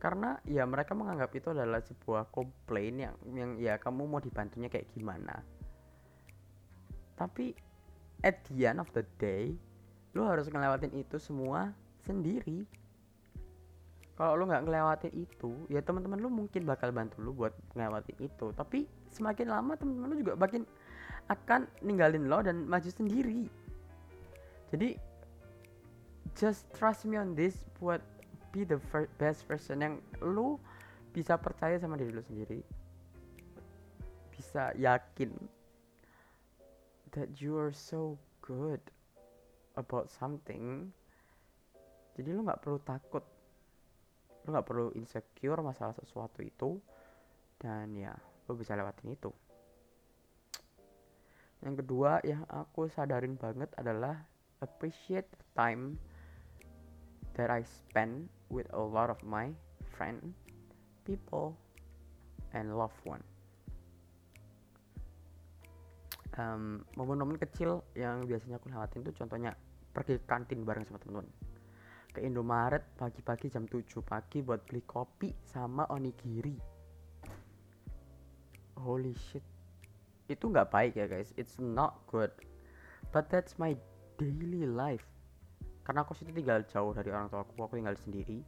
Karena 0.00 0.40
ya 0.48 0.64
mereka 0.64 0.96
menganggap 0.96 1.28
itu 1.36 1.52
adalah 1.52 1.84
sebuah 1.84 2.32
komplain 2.32 3.04
yang 3.04 3.14
yang 3.36 3.50
ya 3.60 3.76
kamu 3.76 4.08
mau 4.08 4.22
dibantunya 4.22 4.72
kayak 4.72 4.88
gimana. 4.96 5.44
Tapi 7.20 7.52
at 8.24 8.40
the 8.48 8.64
end 8.64 8.80
of 8.80 8.88
the 8.96 9.04
day 9.20 9.52
lu 10.16 10.24
harus 10.24 10.48
ngelewatin 10.48 10.96
itu 10.96 11.20
semua 11.20 11.76
sendiri 12.00 12.64
kalau 14.20 14.36
lu 14.36 14.52
nggak 14.52 14.68
ngelewatin 14.68 15.16
itu 15.16 15.64
ya 15.72 15.80
teman-teman 15.80 16.20
lu 16.20 16.28
mungkin 16.28 16.68
bakal 16.68 16.92
bantu 16.92 17.24
lu 17.24 17.32
buat 17.32 17.56
ngelewatin 17.72 18.20
itu. 18.20 18.52
Tapi 18.52 18.84
semakin 19.08 19.48
lama 19.48 19.72
teman-teman 19.80 20.12
lu 20.12 20.20
juga 20.20 20.36
makin 20.36 20.68
akan 21.32 21.64
ninggalin 21.80 22.28
lo 22.28 22.44
dan 22.44 22.68
maju 22.68 22.84
sendiri. 22.92 23.48
Jadi 24.68 25.00
just 26.36 26.68
trust 26.76 27.08
me 27.08 27.16
on 27.16 27.32
this 27.32 27.64
buat 27.80 28.04
be 28.52 28.68
the 28.68 28.76
best 29.16 29.48
version 29.48 29.80
yang 29.80 30.04
lu 30.20 30.60
bisa 31.16 31.40
percaya 31.40 31.80
sama 31.80 31.96
diri 31.96 32.12
lu 32.12 32.20
sendiri. 32.20 32.60
Bisa 34.36 34.76
yakin 34.76 35.32
that 37.16 37.40
you 37.40 37.56
are 37.56 37.72
so 37.72 38.20
good 38.44 38.84
about 39.80 40.12
something. 40.12 40.92
Jadi 42.20 42.36
lu 42.36 42.44
nggak 42.44 42.60
perlu 42.60 42.76
takut 42.84 43.24
lu 44.44 44.52
nggak 44.54 44.66
perlu 44.66 44.92
insecure 44.96 45.60
masalah 45.60 45.92
sesuatu 45.96 46.40
itu 46.40 46.80
dan 47.60 47.92
ya 47.96 48.16
lu 48.48 48.56
bisa 48.56 48.72
lewatin 48.72 49.12
itu 49.12 49.30
yang 51.60 51.76
kedua 51.76 52.24
yang 52.24 52.48
aku 52.48 52.88
sadarin 52.88 53.36
banget 53.36 53.68
adalah 53.76 54.24
appreciate 54.64 55.28
the 55.28 55.44
time 55.52 56.00
that 57.36 57.52
I 57.52 57.64
spend 57.68 58.32
with 58.48 58.64
a 58.72 58.80
lot 58.80 59.12
of 59.12 59.20
my 59.20 59.52
friend, 59.92 60.32
people, 61.04 61.56
and 62.56 62.72
loved 62.72 62.96
one. 63.04 63.20
Um, 66.40 66.88
momen-momen 66.96 67.36
kecil 67.36 67.84
yang 67.92 68.24
biasanya 68.24 68.56
aku 68.56 68.72
lewatin 68.72 69.04
tuh 69.04 69.12
contohnya 69.12 69.52
pergi 69.92 70.16
kantin 70.24 70.62
bareng 70.62 70.86
sama 70.86 71.02
temen-temen 71.02 71.49
ke 72.10 72.20
Indomaret 72.26 72.82
pagi-pagi 72.98 73.46
jam 73.50 73.70
7 73.70 74.02
pagi 74.02 74.42
buat 74.42 74.66
beli 74.66 74.82
kopi 74.82 75.30
sama 75.46 75.86
onigiri. 75.90 76.58
Holy 78.78 79.14
shit. 79.14 79.44
Itu 80.26 80.50
nggak 80.50 80.70
baik 80.74 80.92
ya 80.98 81.06
guys. 81.06 81.30
It's 81.38 81.58
not 81.62 82.02
good. 82.10 82.34
But 83.14 83.30
that's 83.30 83.58
my 83.58 83.78
daily 84.18 84.66
life. 84.66 85.06
Karena 85.86 86.02
aku 86.02 86.14
situ 86.14 86.30
tinggal 86.30 86.66
jauh 86.66 86.94
dari 86.94 87.10
orang 87.10 87.30
tua 87.30 87.42
aku 87.42 87.54
aku 87.62 87.78
tinggal 87.78 87.94
sendiri. 87.98 88.42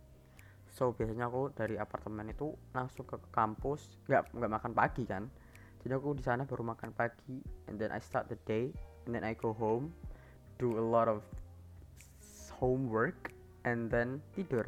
So 0.73 0.95
biasanya 0.97 1.29
aku 1.29 1.53
dari 1.53 1.77
apartemen 1.77 2.33
itu 2.33 2.55
langsung 2.73 3.05
ke 3.05 3.19
kampus 3.31 4.01
nggak 4.09 4.33
nggak 4.35 4.53
makan 4.53 4.73
pagi 4.73 5.05
kan? 5.05 5.29
Jadi 5.83 5.93
aku 5.99 6.15
di 6.15 6.23
sana 6.23 6.47
baru 6.47 6.63
makan 6.63 6.95
pagi 6.95 7.43
and 7.67 7.77
then 7.77 7.91
I 7.91 7.99
start 7.99 8.31
the 8.31 8.39
day 8.47 8.71
and 9.05 9.13
then 9.13 9.27
I 9.27 9.35
go 9.35 9.51
home 9.51 9.91
do 10.63 10.79
a 10.79 10.85
lot 10.85 11.11
of 11.11 11.27
homework 12.55 13.32
and 13.65 13.91
then 13.91 14.23
tidur. 14.35 14.67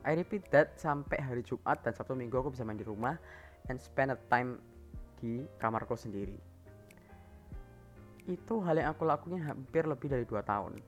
I 0.00 0.16
repeat 0.16 0.48
that 0.52 0.80
sampai 0.80 1.20
hari 1.20 1.44
Jumat 1.44 1.84
dan 1.84 1.92
Sabtu 1.92 2.16
Minggu 2.16 2.40
aku 2.40 2.56
bisa 2.56 2.64
main 2.64 2.80
di 2.80 2.88
rumah 2.88 3.20
and 3.68 3.76
spend 3.76 4.16
a 4.16 4.18
time 4.32 4.56
di 5.20 5.44
kamarku 5.60 5.92
sendiri. 5.92 6.36
Itu 8.24 8.64
hal 8.64 8.80
yang 8.80 8.96
aku 8.96 9.04
lakuin 9.04 9.44
hampir 9.44 9.84
lebih 9.84 10.08
dari 10.08 10.24
dua 10.24 10.40
tahun. 10.40 10.80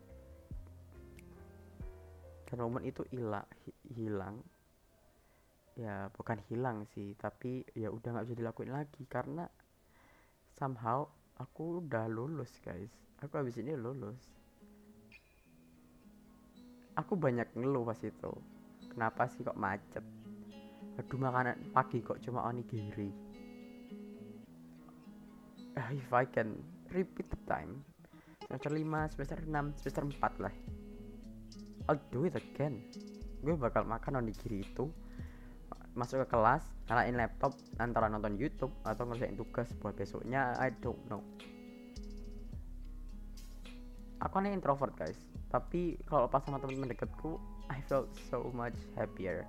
Dan 2.49 2.57
momen 2.61 2.89
itu 2.89 3.05
hilang 3.13 3.45
hilang. 3.93 4.41
Ya 5.77 6.09
bukan 6.13 6.41
hilang 6.53 6.85
sih 6.93 7.17
tapi 7.17 7.65
ya 7.73 7.89
udah 7.89 8.17
nggak 8.17 8.27
bisa 8.29 8.37
dilakuin 8.37 8.73
lagi 8.73 9.09
karena 9.09 9.49
somehow 10.57 11.09
aku 11.37 11.85
udah 11.85 12.09
lulus 12.09 12.61
guys. 12.65 12.93
Aku 13.21 13.37
habis 13.41 13.61
ini 13.61 13.77
lulus 13.77 14.42
aku 16.97 17.17
banyak 17.17 17.49
ngeluh 17.57 17.89
pas 17.89 18.01
itu. 18.05 18.33
Kenapa 18.93 19.25
sih 19.29 19.41
kok 19.41 19.57
macet? 19.57 20.05
Aduh 21.01 21.17
makanan 21.17 21.73
pagi 21.73 22.05
kok 22.05 22.21
cuma 22.21 22.45
onigiri. 22.45 23.09
Uh, 25.73 25.89
if 25.97 26.13
I 26.13 26.29
can 26.29 26.61
repeat 26.93 27.33
the 27.33 27.41
time. 27.49 27.81
Semester 28.45 28.77
5, 28.77 29.17
semester 29.17 29.39
6, 29.49 29.81
semester 29.81 30.05
4 30.05 30.45
lah. 30.45 30.55
I'll 31.89 32.03
do 32.13 32.29
it 32.29 32.37
again. 32.37 32.85
Gue 33.41 33.57
bakal 33.57 33.89
makan 33.89 34.21
onigiri 34.21 34.61
itu. 34.61 34.93
Masuk 35.97 36.25
ke 36.25 36.37
kelas 36.37 36.65
nyalain 36.89 37.17
laptop 37.17 37.57
antara 37.81 38.13
nonton 38.13 38.37
YouTube 38.37 38.73
atau 38.85 39.09
ngerjain 39.09 39.37
tugas 39.37 39.73
buat 39.81 39.97
besoknya 39.97 40.53
I 40.61 40.73
don't 40.85 41.01
know. 41.09 41.25
Aku 44.21 44.39
aneh 44.39 44.53
introvert 44.53 44.93
guys 44.93 45.32
tapi 45.53 46.01
kalau 46.09 46.25
pas 46.33 46.41
sama 46.41 46.57
temen-temen 46.57 46.97
deketku 46.97 47.37
I 47.69 47.85
felt 47.85 48.09
so 48.33 48.49
much 48.57 48.77
happier. 48.97 49.45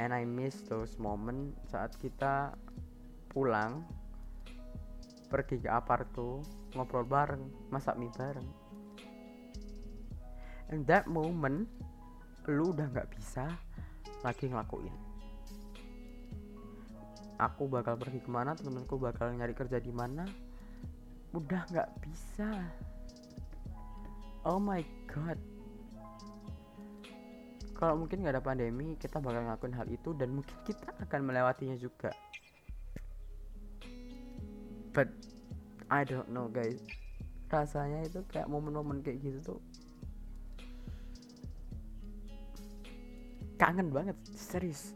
And 0.00 0.10
I 0.10 0.24
miss 0.24 0.64
those 0.66 0.96
moment 0.96 1.54
saat 1.68 1.94
kita 2.00 2.56
pulang 3.30 3.84
pergi 5.28 5.60
ke 5.60 5.68
apartu 5.70 6.40
ngobrol 6.72 7.04
bareng 7.04 7.44
masak 7.68 8.00
mie 8.00 8.10
bareng. 8.16 8.48
And 10.72 10.88
that 10.88 11.04
moment 11.04 11.68
lu 12.48 12.72
udah 12.72 12.88
nggak 12.88 13.12
bisa 13.12 13.46
lagi 14.24 14.48
ngelakuin. 14.48 14.96
Aku 17.38 17.68
bakal 17.68 18.00
pergi 18.00 18.24
ke 18.24 18.30
mana 18.32 18.56
temen-temenku 18.56 18.96
bakal 18.96 19.36
nyari 19.36 19.52
kerja 19.52 19.76
di 19.78 19.92
mana 19.92 20.24
udah 21.34 21.62
nggak 21.70 21.90
bisa 22.00 22.48
oh 24.44 24.60
my 24.60 24.80
god. 25.08 25.40
Kalau 27.74 27.98
mungkin 27.98 28.22
nggak 28.22 28.38
ada 28.38 28.44
pandemi 28.44 28.94
kita 28.96 29.18
bakal 29.18 29.44
ngelakuin 29.44 29.74
hal 29.74 29.88
itu 29.90 30.14
dan 30.14 30.30
mungkin 30.30 30.56
kita 30.62 30.88
akan 31.04 31.20
melewatinya 31.26 31.76
juga. 31.76 32.14
But 34.94 35.10
I 35.90 36.06
don't 36.06 36.30
know 36.30 36.46
guys. 36.48 36.80
Rasanya 37.50 38.06
itu 38.06 38.22
kayak 38.30 38.46
momen-momen 38.50 39.02
kayak 39.02 39.20
gitu 39.22 39.38
tuh 39.42 39.60
kangen 43.58 43.90
banget. 43.90 44.16
Serius. 44.34 44.92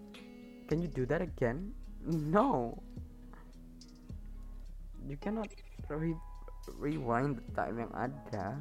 Can 0.69 0.85
you 0.85 0.91
do 0.91 1.07
that 1.09 1.23
again? 1.23 1.73
No. 2.05 2.77
You 5.09 5.17
cannot 5.17 5.49
re 5.89 6.13
rewind 6.77 7.41
the 7.41 7.45
time 7.57 7.81
yang 7.81 7.93
ada 7.97 8.61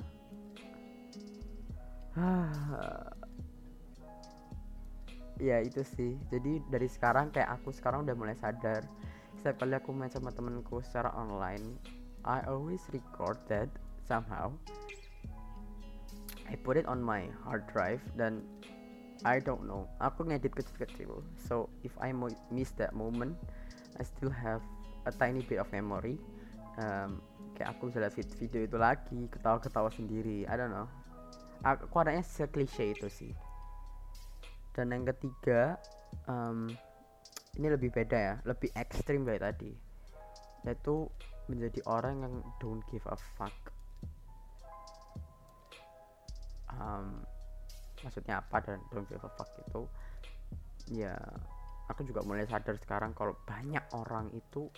ya 5.47 5.61
itu 5.61 5.85
sih. 5.85 6.17
Jadi 6.33 6.65
dari 6.69 6.89
sekarang 6.89 7.29
kayak 7.29 7.61
aku 7.61 7.69
sekarang 7.69 8.01
udah 8.05 8.15
mulai 8.17 8.33
sadar. 8.33 8.81
Setiap 9.37 9.61
kali 9.61 9.77
aku 9.77 9.93
main 9.93 10.09
sama 10.09 10.33
temenku 10.33 10.81
secara 10.81 11.13
online 11.13 11.77
I 12.25 12.41
always 12.49 12.81
record 12.89 13.37
that 13.47 13.69
somehow. 14.09 14.51
I 16.49 16.57
put 16.57 16.79
it 16.79 16.89
on 16.89 17.03
my 17.03 17.29
hard 17.45 17.69
drive 17.69 18.01
dan 18.17 18.41
I 19.25 19.37
don't 19.37 19.69
know. 19.69 19.85
Aku 20.01 20.25
ngedit 20.25 20.57
kecil-kecil. 20.57 21.21
So 21.37 21.69
if 21.85 21.93
I 22.01 22.09
miss 22.49 22.73
that 22.81 22.97
moment 22.97 23.37
I 24.01 24.03
still 24.05 24.33
have 24.33 24.65
a 25.05 25.13
tiny 25.13 25.45
bit 25.45 25.61
of 25.61 25.69
memory. 25.69 26.17
Um, 26.77 27.21
kayak 27.57 27.77
aku 27.77 27.89
bisa 27.89 28.05
lihat 28.05 28.13
video 28.37 28.61
itu 28.65 28.77
lagi 28.77 29.29
ketawa-ketawa 29.29 29.89
sendiri. 29.93 30.49
I 30.49 30.57
don't 30.57 30.73
know 30.73 30.89
aku 31.63 31.95
adanya 32.01 32.23
seklise 32.25 32.93
itu 32.93 33.07
sih. 33.09 33.33
Dan 34.73 34.93
yang 34.93 35.09
ketiga 35.09 35.81
um, 36.29 36.69
ini 37.57 37.67
lebih 37.73 37.89
beda 37.89 38.17
ya 38.17 38.35
lebih 38.45 38.69
ekstrim 38.77 39.25
dari 39.25 39.41
tadi. 39.41 39.71
Yaitu 40.65 41.09
menjadi 41.47 41.79
orang 41.87 42.21
yang 42.21 42.33
don't 42.61 42.83
give 42.91 43.05
a 43.09 43.17
fuck. 43.39 43.55
Um, 46.77 47.25
maksudnya 48.03 48.43
apa 48.43 48.61
dan 48.61 48.77
don't 48.93 49.07
give 49.09 49.23
a 49.23 49.31
fuck 49.33 49.49
itu? 49.57 49.81
Ya 50.93 51.17
aku 51.87 52.03
juga 52.03 52.21
mulai 52.21 52.45
sadar 52.45 52.77
sekarang 52.77 53.15
kalau 53.15 53.33
banyak 53.47 53.81
orang 53.95 54.29
itu 54.35 54.69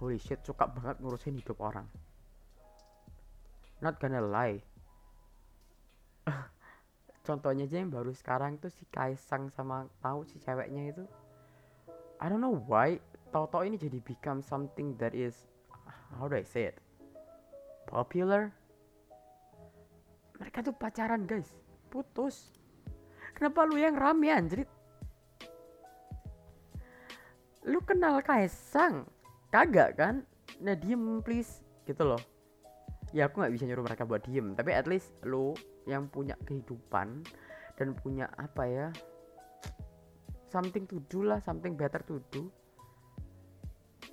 holy 0.00 0.18
shit 0.18 0.42
suka 0.42 0.66
banget 0.66 0.98
ngurusin 0.98 1.38
hidup 1.38 1.60
orang. 1.62 1.86
Not 3.78 4.00
gonna 4.00 4.24
lie 4.24 4.73
contohnya 7.24 7.64
aja 7.64 7.80
yang 7.80 7.88
baru 7.88 8.12
sekarang 8.12 8.60
tuh 8.60 8.68
si 8.68 8.84
Kaisang 8.92 9.48
sama 9.48 9.88
tahu 10.04 10.28
si 10.28 10.36
ceweknya 10.36 10.92
itu. 10.92 11.04
I 12.20 12.28
don't 12.28 12.44
know 12.44 12.60
why 12.68 13.00
tau-tau 13.32 13.64
ini 13.64 13.80
jadi 13.80 13.98
become 14.04 14.44
something 14.44 14.94
that 15.00 15.16
is 15.16 15.48
how 16.14 16.28
do 16.28 16.36
I 16.36 16.44
say 16.44 16.70
it? 16.70 16.76
Popular? 17.88 18.52
Mereka 20.36 20.62
tuh 20.62 20.76
pacaran 20.76 21.24
guys. 21.24 21.50
Putus. 21.88 22.52
Kenapa 23.34 23.66
lu 23.66 23.80
yang 23.80 23.96
rame 23.96 24.30
anjrit? 24.30 24.68
Lu 27.64 27.80
kenal 27.82 28.20
Kaisang? 28.20 29.08
Kagak 29.48 29.96
kan? 29.96 30.22
Nah 30.60 30.76
diem 30.76 31.24
please. 31.24 31.64
Gitu 31.88 32.04
loh. 32.04 32.20
Ya 33.16 33.26
aku 33.32 33.40
nggak 33.40 33.54
bisa 33.56 33.64
nyuruh 33.64 33.86
mereka 33.86 34.04
buat 34.04 34.22
diem 34.26 34.52
tapi 34.52 34.76
at 34.76 34.84
least 34.84 35.10
lo 35.24 35.56
yang 35.84 36.08
punya 36.08 36.36
kehidupan 36.44 37.24
dan 37.74 37.88
punya 37.98 38.30
apa 38.38 38.64
ya 38.64 38.88
something 40.48 40.86
to 40.86 41.02
do 41.10 41.26
lah 41.26 41.42
something 41.42 41.74
better 41.74 41.98
to 42.06 42.22
do. 42.30 42.46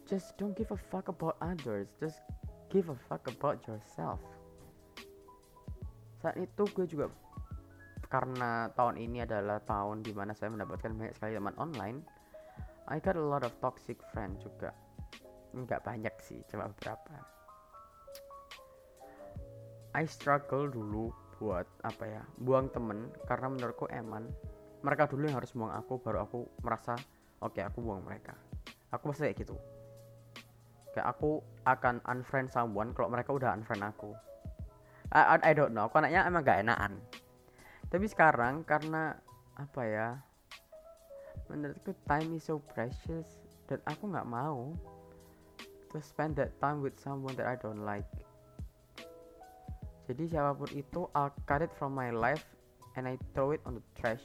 Just 0.10 0.36
don't 0.36 0.52
give 0.58 0.76
a 0.76 0.80
fuck 0.92 1.08
about 1.08 1.40
others 1.40 1.88
just 2.02 2.20
give 2.68 2.92
a 2.92 2.98
fuck 3.08 3.24
about 3.32 3.64
yourself. 3.68 4.20
Saat 6.20 6.36
itu 6.38 6.64
gue 6.76 6.86
juga 6.88 7.08
karena 8.12 8.68
tahun 8.76 9.00
ini 9.00 9.24
adalah 9.24 9.64
tahun 9.64 10.04
di 10.04 10.12
mana 10.12 10.36
saya 10.36 10.52
mendapatkan 10.52 10.92
banyak 10.92 11.16
sekali 11.16 11.40
teman 11.40 11.56
online 11.56 12.04
I 12.92 13.00
got 13.00 13.16
a 13.16 13.24
lot 13.24 13.48
of 13.48 13.56
toxic 13.64 14.04
friend 14.12 14.36
juga. 14.44 14.76
Nggak 15.56 15.88
banyak 15.88 16.12
sih 16.20 16.44
cuma 16.52 16.68
beberapa. 16.68 17.16
I 19.96 20.04
struggle 20.04 20.68
dulu 20.68 21.12
buat 21.42 21.66
apa 21.82 22.06
ya 22.06 22.22
buang 22.38 22.70
temen 22.70 23.10
karena 23.26 23.50
menurutku 23.50 23.90
eman. 23.90 24.30
Mereka 24.86 25.10
dulu 25.10 25.26
yang 25.26 25.42
harus 25.42 25.54
buang 25.58 25.74
aku 25.74 25.98
baru 25.98 26.22
aku 26.26 26.46
merasa 26.62 26.94
oke 27.42 27.58
okay, 27.58 27.66
aku 27.66 27.82
buang 27.82 28.06
mereka. 28.06 28.38
Aku 28.94 29.10
pasti 29.10 29.26
kayak 29.26 29.42
gitu. 29.42 29.58
Kayak 30.94 31.18
aku 31.18 31.42
akan 31.66 31.98
unfriend 32.06 32.54
someone 32.54 32.94
kalau 32.94 33.10
mereka 33.10 33.34
udah 33.34 33.58
unfriend 33.58 33.82
aku. 33.82 34.14
I, 35.10 35.42
I, 35.42 35.52
I 35.52 35.54
don't 35.58 35.74
know 35.74 35.90
aku 35.90 35.98
anaknya 35.98 36.30
emang 36.30 36.46
gak 36.46 36.62
enakan. 36.62 37.02
Tapi 37.90 38.06
sekarang 38.06 38.62
karena 38.62 39.18
apa 39.58 39.82
ya 39.84 40.10
menurutku 41.52 41.92
time 42.08 42.38
is 42.38 42.48
so 42.48 42.62
precious 42.72 43.28
dan 43.68 43.84
aku 43.84 44.08
nggak 44.08 44.28
mau 44.28 44.72
to 45.92 46.00
spend 46.00 46.40
that 46.40 46.56
time 46.64 46.80
with 46.80 46.96
someone 46.96 47.36
that 47.36 47.44
I 47.44 47.60
don't 47.60 47.84
like 47.84 48.08
jadi 50.12 50.28
siapa 50.28 50.52
pun 50.60 50.68
itu 50.76 51.08
I'll 51.16 51.32
cut 51.48 51.64
it 51.64 51.72
from 51.80 51.96
my 51.96 52.12
life 52.12 52.44
and 53.00 53.08
I 53.08 53.16
throw 53.32 53.56
it 53.56 53.64
on 53.64 53.80
the 53.80 53.86
trash. 53.96 54.20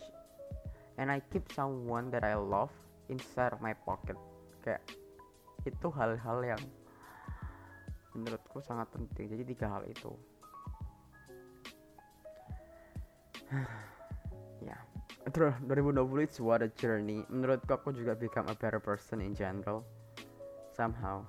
And 0.99 1.14
I 1.14 1.22
keep 1.31 1.46
someone 1.55 2.11
that 2.11 2.27
I 2.27 2.35
love 2.35 2.75
inside 3.07 3.55
of 3.55 3.62
my 3.62 3.70
pocket. 3.87 4.18
Kayak 4.66 4.83
itu 5.62 5.87
hal-hal 5.94 6.42
yang 6.42 6.62
menurutku 8.18 8.59
sangat 8.59 8.90
penting. 8.90 9.31
Jadi 9.31 9.42
tiga 9.46 9.70
hal 9.70 9.87
itu. 9.87 10.11
Ya. 14.64 14.81
Terus 15.31 15.55
2020 15.68 16.27
it's 16.27 16.40
what 16.42 16.64
a 16.64 16.70
journey. 16.81 17.22
Menurutku 17.31 17.70
aku 17.70 17.94
juga 17.94 18.18
become 18.18 18.51
a 18.51 18.57
better 18.57 18.83
person 18.83 19.22
in 19.22 19.37
general. 19.37 19.87
Somehow 20.75 21.22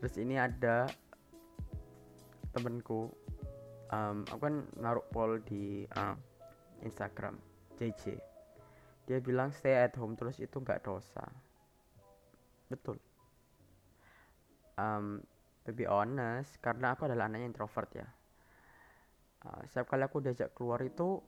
terus 0.00 0.16
ini 0.16 0.40
ada 0.40 0.88
temenku 2.56 3.12
um, 3.92 4.24
aku 4.26 4.40
kan 4.40 4.64
naruh 4.80 5.04
poll 5.12 5.38
di 5.44 5.84
uh, 5.94 6.16
Instagram 6.80 7.36
JJ 7.76 8.30
dia 9.10 9.18
bilang 9.18 9.50
stay 9.50 9.74
at 9.74 9.98
home 9.98 10.14
terus 10.14 10.38
itu 10.38 10.62
nggak 10.62 10.86
dosa. 10.86 11.26
Betul. 12.70 12.94
Um, 14.78 15.18
to 15.66 15.74
be 15.74 15.82
honest 15.82 16.62
karena 16.62 16.94
aku 16.94 17.10
adalah 17.10 17.26
anaknya 17.26 17.50
introvert 17.50 17.90
ya. 17.90 18.06
Uh, 19.42 19.66
setiap 19.66 19.90
kali 19.90 20.06
aku 20.06 20.22
diajak 20.22 20.54
keluar 20.54 20.78
itu 20.86 21.18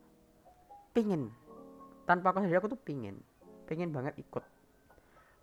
pingin. 0.95 1.35
Tanpa 2.07 2.31
aku 2.31 2.47
sadar 2.47 2.63
aku 2.63 2.71
tuh 2.71 2.83
pingin. 2.87 3.19
Pingin 3.67 3.91
banget 3.91 4.15
ikut. 4.15 4.47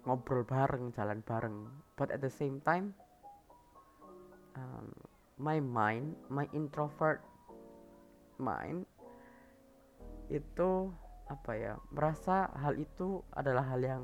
Ngobrol 0.07 0.47
bareng 0.47 0.95
jalan 0.95 1.19
bareng. 1.19 1.67
But 1.99 2.15
at 2.15 2.23
the 2.23 2.31
same 2.31 2.63
time 2.63 2.95
um, 4.59 4.91
my 5.39 5.63
mind 5.63 6.19
my 6.27 6.43
introvert 6.51 7.23
mind 8.35 8.83
itu 10.27 10.91
apa 11.29 11.51
ya 11.55 11.73
merasa 11.93 12.51
hal 12.59 12.75
itu 12.75 13.23
adalah 13.31 13.63
hal 13.63 13.81
yang 13.81 14.03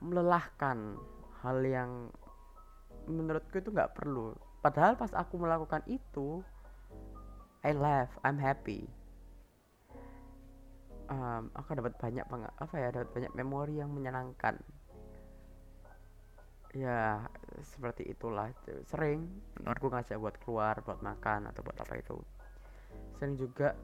melelahkan 0.00 0.96
hal 1.40 1.58
yang 1.64 2.12
menurutku 3.08 3.60
itu 3.60 3.72
nggak 3.72 3.96
perlu. 3.96 4.36
Padahal 4.60 4.96
pas 4.96 5.12
aku 5.16 5.40
melakukan 5.40 5.80
itu 5.88 6.44
I 7.64 7.72
laugh 7.72 8.12
I'm 8.24 8.36
happy. 8.36 8.88
Um, 11.10 11.50
aku 11.56 11.74
dapat 11.74 11.98
banyak 11.98 12.22
apa 12.30 12.74
ya 12.78 12.94
dapat 12.94 13.10
banyak 13.10 13.32
memori 13.34 13.82
yang 13.82 13.90
menyenangkan 13.90 14.62
ya 16.74 17.26
seperti 17.62 18.06
itulah. 18.06 18.50
Sering 18.86 19.26
menurutku 19.58 19.90
ngajak 19.90 20.18
buat 20.18 20.36
keluar 20.42 20.74
buat 20.86 21.00
makan 21.02 21.50
atau 21.50 21.60
buat 21.66 21.78
apa 21.82 21.94
itu. 21.98 22.18
Sering 23.18 23.34
juga 23.34 23.74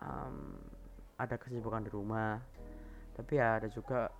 um, 0.00 0.56
ada 1.16 1.36
kesibukan 1.40 1.84
di 1.84 1.90
rumah. 1.92 2.40
Tapi 3.16 3.40
ya 3.40 3.56
ada 3.56 3.68
juga 3.72 4.12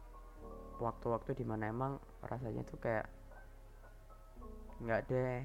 waktu-waktu 0.80 1.36
di 1.36 1.44
mana 1.44 1.68
emang 1.68 2.00
rasanya 2.24 2.64
tuh 2.64 2.80
kayak 2.80 3.06
nggak 4.80 5.00
deh. 5.08 5.40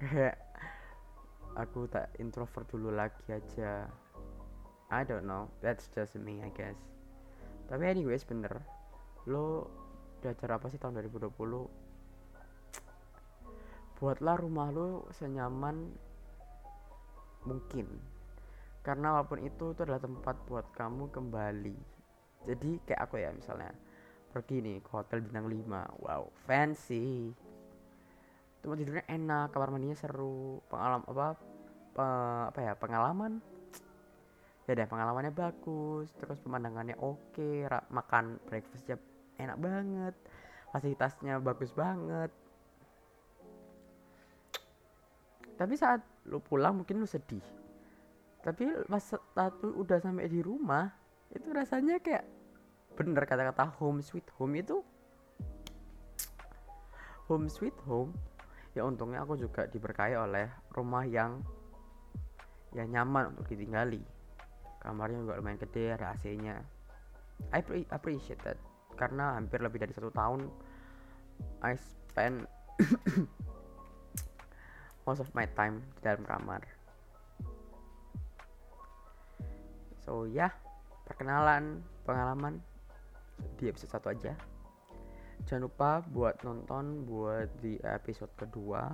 Kayak 0.00 0.36
aku 1.56 1.84
tak 1.92 2.08
introvert 2.16 2.64
dulu 2.72 2.88
lagi 2.92 3.28
aja. 3.28 3.84
I 4.90 5.04
don't 5.04 5.28
know. 5.28 5.52
That's 5.60 5.92
just 5.92 6.16
me 6.16 6.40
I 6.40 6.48
guess. 6.56 6.80
Tapi 7.68 7.84
anyways 7.84 8.24
bener. 8.24 8.64
Lo 9.28 9.68
belajar 10.20 10.60
apa 10.60 10.68
sih 10.68 10.78
tahun 10.78 11.00
2020 11.00 11.90
buatlah 14.00 14.40
rumah 14.40 14.72
lo 14.72 15.04
senyaman 15.12 15.92
mungkin. 17.44 17.86
Karena 18.80 19.12
apa 19.12 19.28
pun 19.28 19.44
itu 19.44 19.76
itu 19.76 19.80
adalah 19.84 20.00
tempat 20.00 20.40
buat 20.48 20.72
kamu 20.72 21.12
kembali. 21.12 21.76
Jadi 22.48 22.70
kayak 22.88 23.00
aku 23.04 23.20
ya 23.20 23.28
misalnya. 23.36 23.76
Pergi 24.32 24.64
nih 24.64 24.80
ke 24.80 24.90
hotel 24.94 25.20
bintang 25.20 25.52
5 25.52 26.00
wow 26.00 26.32
fancy. 26.48 27.36
Tempat 28.64 28.76
tidurnya 28.80 29.04
enak 29.04 29.52
kamar 29.52 29.68
mandinya 29.68 29.96
seru. 30.00 30.64
Pengalaman 30.72 31.04
apa 31.04 31.28
pe, 31.92 32.08
apa 32.48 32.60
ya 32.64 32.72
pengalaman. 32.80 33.44
Ya 34.64 34.78
deh 34.80 34.88
pengalamannya 34.88 35.34
bagus 35.34 36.14
terus 36.16 36.38
pemandangannya 36.40 36.94
oke 37.02 37.34
okay, 37.36 37.66
makan 37.90 38.38
breakfastnya 38.46 38.96
enak 39.46 39.58
banget 39.58 40.14
fasilitasnya 40.70 41.42
bagus 41.42 41.74
banget. 41.74 42.30
Tapi 45.58 45.74
saat 45.76 46.00
lu 46.30 46.40
pulang 46.40 46.80
mungkin 46.80 47.02
lu 47.02 47.08
sedih. 47.10 47.42
Tapi 48.40 48.88
pas 48.88 49.04
satu 49.12 49.76
udah 49.76 50.00
sampai 50.00 50.30
di 50.30 50.40
rumah 50.40 50.88
itu 51.28 51.52
rasanya 51.52 52.00
kayak 52.00 52.24
bener 52.96 53.28
kata-kata 53.28 53.68
home 53.76 54.00
sweet 54.00 54.24
home 54.40 54.56
itu. 54.56 54.80
Home 57.28 57.52
sweet 57.52 57.76
home 57.84 58.16
ya 58.72 58.86
untungnya 58.86 59.26
aku 59.26 59.34
juga 59.36 59.66
diberkahi 59.66 60.14
oleh 60.14 60.46
rumah 60.72 61.04
yang 61.04 61.42
ya 62.72 62.86
nyaman 62.86 63.34
untuk 63.36 63.50
ditinggali. 63.50 64.00
Kamarnya 64.80 65.20
juga 65.20 65.36
lumayan 65.36 65.60
gede 65.60 65.92
ada 65.92 66.16
AC-nya 66.16 66.56
I 67.52 67.60
appreciate 67.92 68.40
that 68.48 68.56
karena 69.00 69.40
hampir 69.40 69.64
lebih 69.64 69.80
dari 69.80 69.96
satu 69.96 70.12
tahun 70.12 70.44
I 71.64 71.72
spend 71.80 72.44
most 75.08 75.24
of 75.24 75.32
my 75.32 75.48
time 75.56 75.80
di 75.96 76.00
dalam 76.04 76.20
kamar. 76.28 76.60
So 80.04 80.28
ya 80.28 80.48
yeah, 80.48 80.52
perkenalan 81.08 81.80
pengalaman 82.04 82.60
di 83.56 83.72
episode 83.72 83.96
satu 83.96 84.12
aja. 84.12 84.36
Jangan 85.48 85.64
lupa 85.64 86.04
buat 86.12 86.36
nonton 86.44 87.08
buat 87.08 87.48
di 87.64 87.80
episode 87.80 88.32
kedua 88.36 88.92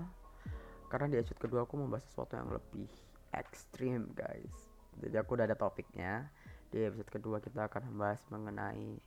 karena 0.86 1.10
di 1.10 1.16
episode 1.18 1.42
kedua 1.42 1.66
aku 1.66 1.74
membahas 1.74 2.06
sesuatu 2.06 2.38
yang 2.38 2.46
lebih 2.54 2.86
ekstrim 3.34 4.06
guys. 4.14 4.70
Jadi 5.02 5.18
aku 5.18 5.34
udah 5.34 5.50
ada 5.50 5.58
topiknya. 5.58 6.30
Di 6.70 6.86
episode 6.86 7.10
kedua 7.10 7.42
kita 7.42 7.66
akan 7.66 7.90
membahas 7.90 8.22
mengenai 8.30 8.98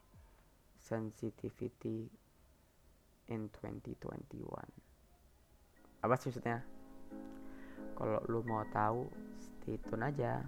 sensitivity 0.79 2.07
in 3.27 3.51
2021 3.51 4.89
apa 5.99 6.15
sih 6.15 6.31
maksudnya? 6.31 6.63
Kalau 7.99 8.23
lu 8.31 8.39
mau 8.47 8.63
tahu 8.71 9.11
stay 9.35 9.75
tune 9.91 10.07
aja. 10.07 10.39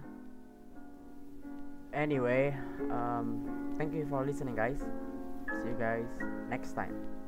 Anyway 1.92 2.56
um, 2.88 3.44
thank 3.76 3.92
you 3.92 4.08
for 4.08 4.24
listening 4.24 4.56
guys. 4.56 4.80
See 5.60 5.68
you 5.68 5.76
guys 5.76 6.08
next 6.48 6.72
time 6.72 7.21